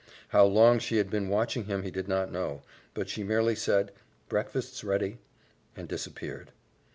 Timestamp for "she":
0.79-0.97, 3.07-3.21